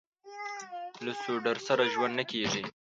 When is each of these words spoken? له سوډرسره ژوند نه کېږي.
له 1.05 1.11
سوډرسره 1.23 1.85
ژوند 1.93 2.13
نه 2.19 2.23
کېږي. 2.31 2.61